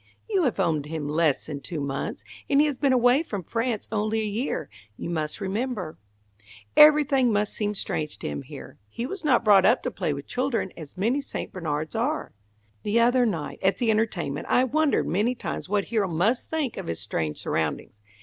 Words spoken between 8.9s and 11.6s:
was not brought up to play with children, as many St.